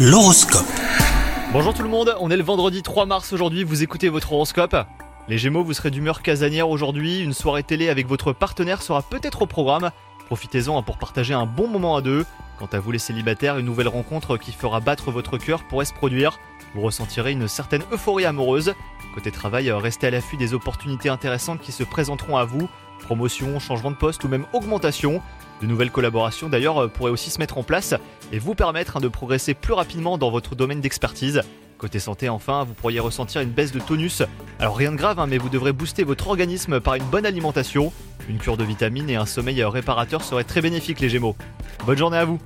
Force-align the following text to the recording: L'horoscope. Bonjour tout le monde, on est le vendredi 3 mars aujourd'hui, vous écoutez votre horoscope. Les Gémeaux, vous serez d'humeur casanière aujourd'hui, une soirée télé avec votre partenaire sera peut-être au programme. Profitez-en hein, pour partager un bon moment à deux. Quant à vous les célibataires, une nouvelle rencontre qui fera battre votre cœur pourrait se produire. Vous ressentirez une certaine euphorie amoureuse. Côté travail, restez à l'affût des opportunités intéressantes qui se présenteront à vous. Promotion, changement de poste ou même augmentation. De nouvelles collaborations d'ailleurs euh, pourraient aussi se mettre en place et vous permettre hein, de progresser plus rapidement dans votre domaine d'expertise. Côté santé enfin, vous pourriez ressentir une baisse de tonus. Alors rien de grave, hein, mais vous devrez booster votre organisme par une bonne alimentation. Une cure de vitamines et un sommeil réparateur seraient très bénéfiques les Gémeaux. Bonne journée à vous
L'horoscope. 0.00 0.64
Bonjour 1.52 1.74
tout 1.74 1.82
le 1.82 1.88
monde, 1.88 2.14
on 2.20 2.30
est 2.30 2.36
le 2.36 2.44
vendredi 2.44 2.84
3 2.84 3.04
mars 3.04 3.32
aujourd'hui, 3.32 3.64
vous 3.64 3.82
écoutez 3.82 4.08
votre 4.08 4.32
horoscope. 4.32 4.76
Les 5.26 5.38
Gémeaux, 5.38 5.64
vous 5.64 5.72
serez 5.72 5.90
d'humeur 5.90 6.22
casanière 6.22 6.70
aujourd'hui, 6.70 7.18
une 7.18 7.32
soirée 7.32 7.64
télé 7.64 7.88
avec 7.88 8.06
votre 8.06 8.32
partenaire 8.32 8.80
sera 8.80 9.02
peut-être 9.02 9.42
au 9.42 9.46
programme. 9.46 9.90
Profitez-en 10.26 10.78
hein, 10.78 10.82
pour 10.82 10.98
partager 10.98 11.34
un 11.34 11.46
bon 11.46 11.66
moment 11.66 11.96
à 11.96 12.00
deux. 12.00 12.24
Quant 12.60 12.68
à 12.70 12.78
vous 12.78 12.92
les 12.92 13.00
célibataires, 13.00 13.58
une 13.58 13.66
nouvelle 13.66 13.88
rencontre 13.88 14.36
qui 14.36 14.52
fera 14.52 14.78
battre 14.78 15.10
votre 15.10 15.36
cœur 15.36 15.64
pourrait 15.64 15.84
se 15.84 15.94
produire. 15.94 16.38
Vous 16.76 16.82
ressentirez 16.82 17.32
une 17.32 17.48
certaine 17.48 17.82
euphorie 17.90 18.24
amoureuse. 18.24 18.74
Côté 19.14 19.32
travail, 19.32 19.68
restez 19.72 20.06
à 20.06 20.10
l'affût 20.10 20.36
des 20.36 20.54
opportunités 20.54 21.08
intéressantes 21.08 21.60
qui 21.60 21.72
se 21.72 21.82
présenteront 21.82 22.36
à 22.36 22.44
vous. 22.44 22.68
Promotion, 23.00 23.58
changement 23.58 23.90
de 23.90 23.96
poste 23.96 24.22
ou 24.22 24.28
même 24.28 24.46
augmentation. 24.52 25.22
De 25.60 25.66
nouvelles 25.66 25.90
collaborations 25.90 26.48
d'ailleurs 26.48 26.84
euh, 26.84 26.88
pourraient 26.88 27.10
aussi 27.10 27.30
se 27.30 27.38
mettre 27.38 27.58
en 27.58 27.62
place 27.62 27.94
et 28.32 28.38
vous 28.38 28.54
permettre 28.54 28.96
hein, 28.96 29.00
de 29.00 29.08
progresser 29.08 29.54
plus 29.54 29.72
rapidement 29.72 30.18
dans 30.18 30.30
votre 30.30 30.54
domaine 30.54 30.80
d'expertise. 30.80 31.42
Côté 31.78 31.98
santé 32.00 32.28
enfin, 32.28 32.64
vous 32.64 32.74
pourriez 32.74 33.00
ressentir 33.00 33.40
une 33.40 33.50
baisse 33.50 33.72
de 33.72 33.78
tonus. 33.78 34.22
Alors 34.58 34.76
rien 34.76 34.92
de 34.92 34.96
grave, 34.96 35.20
hein, 35.20 35.26
mais 35.28 35.38
vous 35.38 35.48
devrez 35.48 35.72
booster 35.72 36.02
votre 36.02 36.28
organisme 36.28 36.80
par 36.80 36.94
une 36.94 37.04
bonne 37.04 37.26
alimentation. 37.26 37.92
Une 38.28 38.38
cure 38.38 38.56
de 38.56 38.64
vitamines 38.64 39.08
et 39.08 39.16
un 39.16 39.26
sommeil 39.26 39.62
réparateur 39.64 40.22
seraient 40.22 40.44
très 40.44 40.60
bénéfiques 40.60 41.00
les 41.00 41.08
Gémeaux. 41.08 41.36
Bonne 41.86 41.98
journée 41.98 42.18
à 42.18 42.24
vous 42.24 42.38